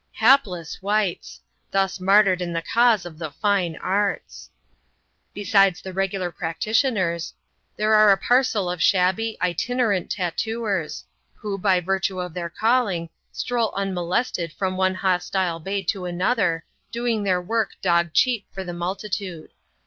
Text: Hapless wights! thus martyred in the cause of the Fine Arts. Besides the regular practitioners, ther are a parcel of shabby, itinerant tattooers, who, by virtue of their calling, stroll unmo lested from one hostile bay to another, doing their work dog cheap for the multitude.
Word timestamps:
Hapless 0.15 0.81
wights! 0.81 1.41
thus 1.69 1.99
martyred 1.99 2.41
in 2.41 2.53
the 2.53 2.63
cause 2.63 3.05
of 3.05 3.19
the 3.19 3.29
Fine 3.29 3.75
Arts. 3.75 4.49
Besides 5.31 5.79
the 5.79 5.93
regular 5.93 6.31
practitioners, 6.31 7.35
ther 7.77 7.93
are 7.93 8.11
a 8.11 8.17
parcel 8.17 8.67
of 8.67 8.81
shabby, 8.81 9.37
itinerant 9.43 10.09
tattooers, 10.09 11.05
who, 11.35 11.55
by 11.59 11.81
virtue 11.81 12.19
of 12.19 12.33
their 12.33 12.49
calling, 12.49 13.09
stroll 13.31 13.71
unmo 13.73 14.09
lested 14.09 14.51
from 14.53 14.75
one 14.75 14.95
hostile 14.95 15.59
bay 15.59 15.83
to 15.83 16.05
another, 16.05 16.65
doing 16.91 17.21
their 17.21 17.39
work 17.39 17.73
dog 17.79 18.11
cheap 18.11 18.47
for 18.51 18.63
the 18.63 18.73
multitude. 18.73 19.51